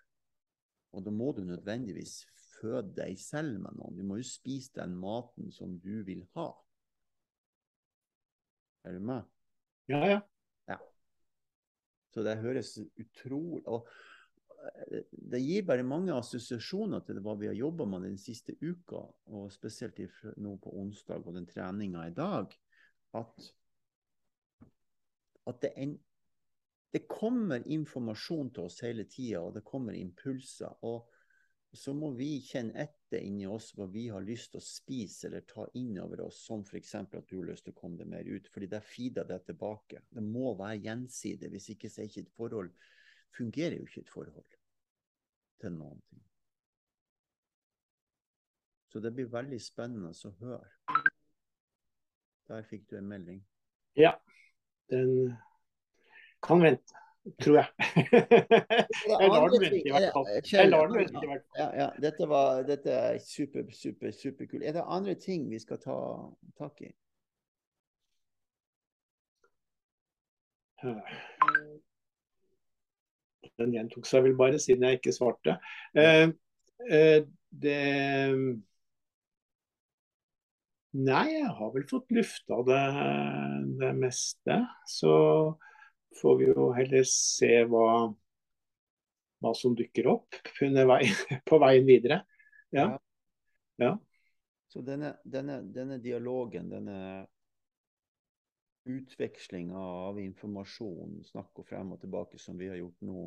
[0.97, 2.23] Og da må du nødvendigvis
[2.63, 3.99] føde deg selv med noen.
[3.99, 6.49] Du må jo spise den maten som du vil ha.
[8.87, 9.27] Er du med?
[9.91, 10.21] Ja, ja.
[12.13, 13.89] Så det høres utrolig og
[14.93, 19.01] eh, Det gir bare mange assosiasjoner til hva vi har jobba med den siste uka,
[19.33, 19.99] og spesielt
[20.37, 22.53] nå på onsdag og den treninga i dag.
[23.17, 23.49] At,
[25.49, 25.97] at det, en,
[26.93, 30.77] det kommer informasjon til oss hele tida, og det kommer impulser.
[30.85, 31.09] og
[31.73, 35.47] så må vi kjenne etter inni oss hva vi har lyst til å spise eller
[35.49, 36.95] ta inn over oss, som f.eks.
[37.01, 38.49] at du har lyst til å komme deg mer ut.
[38.53, 40.03] fordi det feeder det tilbake.
[40.11, 41.49] Det må være gjensidig.
[41.55, 42.75] Hvis ikke så er ikke et forhold
[43.33, 44.59] fungerer jo ikke et forhold
[45.61, 46.23] til noen ting.
[48.93, 50.69] Så det blir veldig spennende å høre.
[52.51, 53.41] Der fikk du en melding.
[53.97, 54.13] Ja,
[54.91, 55.33] Den
[56.43, 57.02] kan vente,
[57.43, 57.67] tror jeg.
[59.21, 60.27] Jeg lar den vente, i hvert fall.
[60.53, 61.61] Jeg lar den vente, i hvert fall.
[61.63, 61.89] Ja, ja.
[62.03, 64.65] Dette, var, dette er super, super, superkult.
[64.65, 65.99] Er det andre ting vi skal ta
[66.59, 66.91] tak i?
[73.61, 75.59] Den gjentok seg vel bare siden jeg ikke svarte.
[75.95, 76.29] Eh,
[76.91, 77.19] eh,
[77.63, 77.81] det
[80.93, 82.81] Nei, jeg har vel fått lufta det,
[83.81, 84.59] det meste.
[84.85, 85.13] Så
[86.21, 87.89] får vi jo heller se hva,
[89.43, 91.03] hva som dukker opp vei,
[91.49, 92.23] på veien videre.
[92.73, 92.89] Ja.
[93.83, 93.93] ja.
[94.73, 97.27] Så denne, denne, denne dialogen, denne
[98.89, 103.27] utvekslinga av informasjon, snakk og frem og tilbake som vi har gjort nå,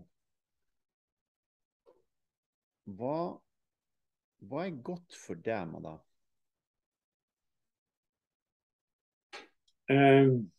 [2.98, 3.19] hva,
[4.45, 5.95] hva er godt for deg da?
[9.88, 10.55] det?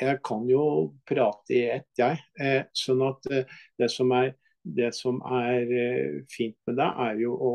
[0.00, 0.62] Jeg kan jo
[1.06, 2.18] prate i ett, jeg.
[2.40, 4.32] Eh, Sånn at eh, det som er,
[4.64, 7.52] det som er eh, fint med det, er jo å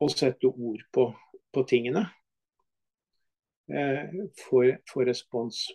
[0.00, 1.06] å sette ord på,
[1.52, 2.06] på tingene.
[3.70, 4.08] Eh,
[4.40, 5.66] få respons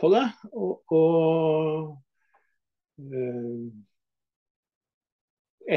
[0.00, 0.26] på det.
[0.52, 1.96] Og, og
[3.00, 3.64] eh,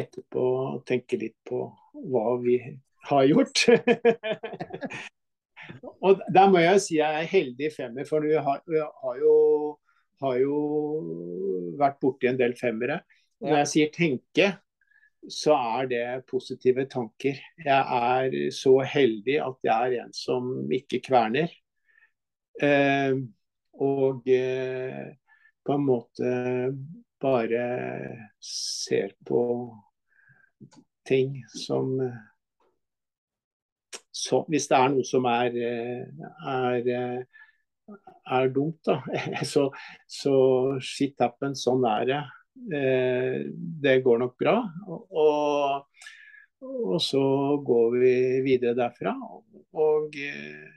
[0.01, 0.45] etterpå
[0.89, 1.65] tenke litt på
[2.13, 2.59] hva vi
[3.09, 3.65] har gjort.
[6.03, 9.35] Og der må jeg si jeg er heldig femmer, for vi har, vi har, jo,
[10.23, 10.57] har jo
[11.79, 13.01] vært borti en del femmere.
[13.43, 14.49] Når jeg sier tenke,
[15.31, 17.39] så er det positive tanker.
[17.63, 21.51] Jeg er så heldig at jeg er en som ikke kverner.
[22.61, 23.15] Eh,
[23.83, 25.15] og eh,
[25.63, 26.33] på en måte
[27.23, 27.63] bare
[28.43, 29.41] ser på
[31.07, 31.95] ting som
[34.13, 35.55] så hvis det er noe som er,
[36.45, 36.89] er,
[38.37, 38.99] er dumt, da.
[39.53, 39.67] Så,
[40.07, 40.35] så
[40.85, 42.21] shit happens, sånn er det.
[42.77, 44.53] Eh, det går nok bra.
[44.87, 46.05] Og,
[46.61, 47.23] og så
[47.65, 48.13] går vi
[48.45, 49.15] videre derfra.
[49.81, 50.69] Og eh,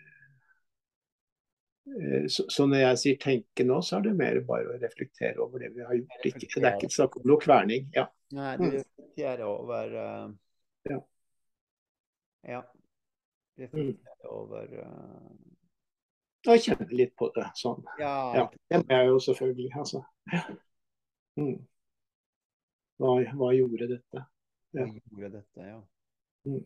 [2.32, 5.62] så, så, når jeg sier tenke nå, så er det mer bare å reflektere over
[5.62, 6.24] det vi har gjort.
[6.32, 7.86] Ikke, det er ikke snakk om noe kverning.
[7.94, 8.08] Ja.
[8.34, 10.26] Nei, du reflekterer over uh...
[10.90, 10.98] Ja.
[12.56, 12.64] ja.
[13.58, 15.36] Reflekterer over uh...
[16.46, 17.82] Jeg kjenner litt på det sånn.
[17.98, 18.44] Ja, ja.
[18.70, 19.70] Det må jeg jo selvfølgelig.
[19.80, 20.02] Altså.
[21.36, 21.56] Mm.
[23.02, 24.22] Hva, hva, gjorde dette?
[24.76, 24.84] Ja.
[24.84, 25.80] Hva gjorde dette, ja.
[26.46, 26.62] Mm.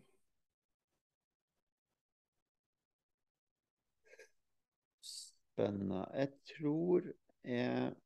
[5.01, 6.05] Spennende.
[6.15, 7.11] Jeg tror
[7.45, 7.97] jeg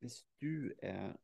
[0.00, 1.14] Hvis du er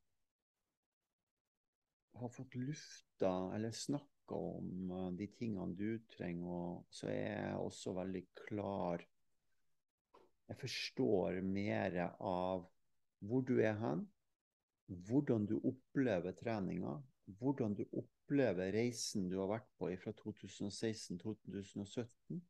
[2.23, 7.93] har fått lufta eller snakka om uh, de tingene du trenger, så er jeg også
[7.97, 9.09] veldig klar.
[10.49, 12.71] Jeg forstår mer av
[13.23, 14.09] hvor du er hen,
[15.09, 17.03] hvordan du opplever treninga,
[17.39, 22.43] hvordan du opplever reisen du har vært på fra 2016-2017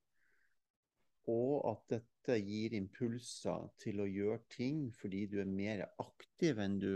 [1.30, 6.78] og at dette gir impulser til å gjøre ting fordi du er mer aktiv enn
[6.82, 6.94] du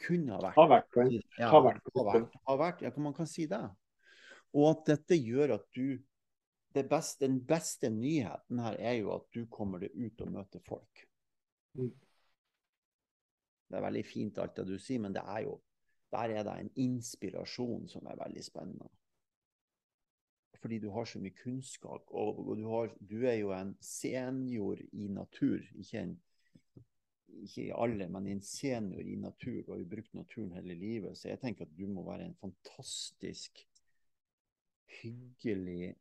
[0.00, 0.58] kunne ha vært.
[0.58, 1.16] Har vært på en.
[1.38, 3.62] Ja, har vært, har vært, har vært, ja, man kan si det.
[4.56, 6.00] Og at dette gjør at du
[6.74, 11.02] beste, Den beste nyheten her er jo at du kommer deg ut og møter folk.
[11.78, 11.90] Mm.
[13.70, 15.58] Det er veldig fint alt det du sier, men det er jo,
[16.10, 18.90] der er det en inspirasjon som er veldig spennende
[20.60, 22.10] fordi du har så mye kunnskap.
[22.10, 25.62] Og, og du, har, du, er jo en senior i natur.
[25.74, 26.18] Ikke, en,
[27.44, 29.62] ikke i alle, men i en senior i natur.
[29.66, 31.18] Du har brukt naturen hele livet.
[31.18, 33.62] Så jeg tenker at du må være en fantastisk
[35.00, 35.94] hyggelig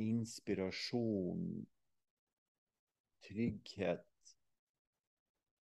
[0.00, 1.66] inspirasjon,
[3.22, 4.08] trygghet,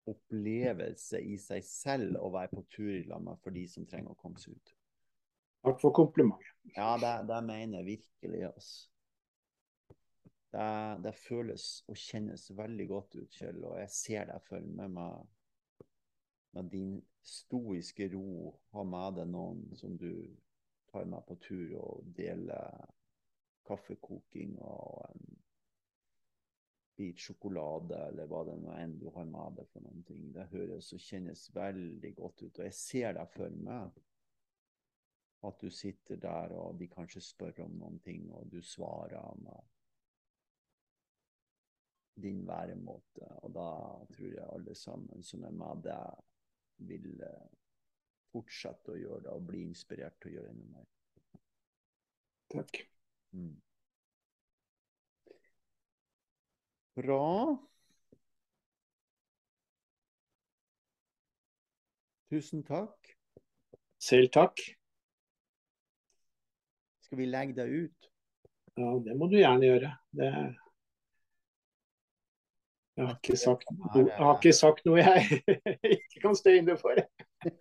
[0.09, 4.15] opplevelse i seg selv å være på tur i lag med for de som trenger
[4.15, 4.75] å komme seg ut.
[5.65, 6.55] Takk for komplimentet.
[6.77, 8.45] Ja, det, det mener jeg virkelig.
[8.47, 8.88] Altså.
[10.49, 10.69] Det,
[11.05, 13.61] det, føles og kjennes veldig godt ut, Kjell.
[13.69, 15.27] Og jeg ser deg følge med meg
[16.57, 18.53] med din stoiske ro.
[18.73, 20.11] Ha med deg noen som du
[20.89, 22.87] tar med på tur og deler
[23.69, 25.37] kaffekoking og en
[26.99, 30.31] bit sjokolade, eller hva det nå enn du har med deg for noen ting.
[30.35, 32.59] Det høres og kjennes veldig godt ut.
[32.59, 33.99] Og jeg ser deg følge med.
[35.47, 39.78] At du sitter der, og de kanskje spør om noen ting, og du svarer med
[42.21, 43.27] din væremåte.
[43.43, 43.69] Og da
[44.15, 46.25] tror jeg alle sammen som er med deg,
[46.89, 47.47] vil eh,
[48.31, 50.87] fortsette å gjøre det og bli inspirert til å gjøre enda mer.
[52.49, 52.79] Takk.
[53.35, 53.57] Mm.
[56.99, 57.25] Bra.
[62.29, 63.13] Tusen takk.
[63.99, 64.61] Selv takk.
[67.05, 68.09] Skal vi legge deg ut?
[68.77, 69.93] Ja, det må du gjerne gjøre.
[70.15, 70.29] Det...
[72.99, 75.37] Jeg, har ikke sagt noe, jeg ikke sagt noe jeg
[75.95, 76.99] ikke kan stå inne for.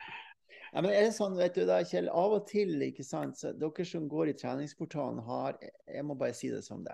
[0.68, 3.55] Ja, men er det sånn, vet du da, Kjell, Av og til, ikke sant, så
[3.57, 6.93] dere som går i treningsportalen, har Jeg må bare si det som det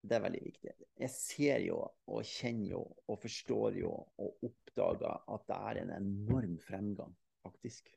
[0.00, 0.72] Det er veldig viktig.
[1.02, 2.80] Jeg ser jo og kjenner jo
[3.12, 7.12] og forstår jo og oppdager at det er en enorm fremgang,
[7.44, 7.90] faktisk.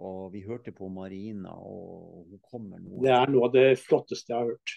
[0.00, 3.02] Og vi hørte på Marina, og hun kommer nå.
[3.04, 4.76] Det er noe av det flotteste jeg har hørt.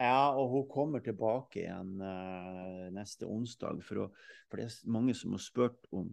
[0.00, 3.82] Ja, og hun kommer tilbake igjen uh, neste onsdag.
[3.86, 4.08] For, å,
[4.48, 6.08] for, det er mange som har spurt om,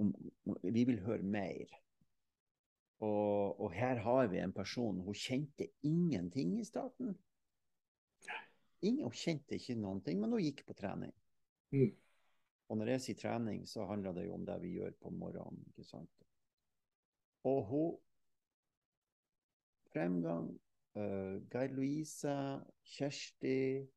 [0.00, 0.12] om,
[0.48, 1.70] om Vi vil høre mer.
[3.02, 7.16] Og, og, her har vi en person Hun kjente ingenting i starten.
[8.82, 11.14] Ingen, hun kjente ikke noen ting, men hun gikk på trening.
[11.74, 11.92] Mm.
[12.68, 15.62] Og når jeg sier trening, så handler det jo om det vi gjør på morgenen.
[15.70, 16.26] ikke sant?
[17.48, 17.92] Og hun
[19.92, 20.46] Fremgang,
[20.96, 22.36] uh, Geir Louise,
[22.94, 23.88] Kjersti,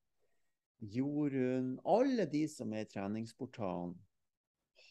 [0.80, 3.96] Jorunn Alle de som er i treningsportalen,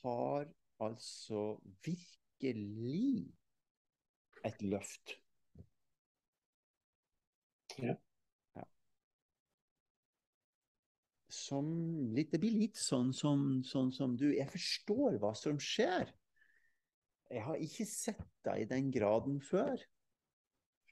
[0.02, 0.48] har
[0.82, 3.32] altså virkelig
[4.44, 5.14] et løft.
[7.78, 7.94] Ja.
[8.54, 8.64] ja.
[11.28, 11.70] Som
[12.14, 16.12] litt, det blir litt sånn som, sånn som du Jeg forstår hva som skjer.
[17.32, 19.80] Jeg har ikke sett deg i den graden før.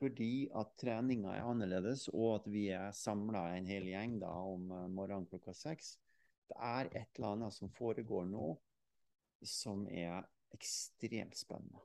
[0.02, 4.72] Fordi at treninga er annerledes, og at vi er samla en hel gjeng da om
[4.74, 5.92] eh, morgenen klokka seks.
[6.50, 8.48] Det er et eller annet som foregår nå
[9.46, 10.26] som er
[10.56, 11.84] ekstremt spennende.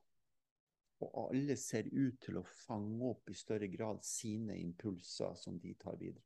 [1.06, 5.76] Og alle ser ut til å fange opp i større grad sine impulser som de
[5.78, 6.26] tar videre.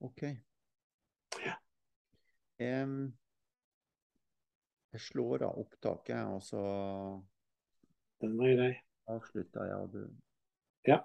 [0.00, 0.24] OK.
[2.60, 2.94] Em,
[4.94, 6.64] jeg slår av opptaket, og så
[8.20, 8.74] Den var grei.
[9.06, 9.74] avslutter jeg.
[9.74, 10.06] Og du
[10.86, 10.98] Ja.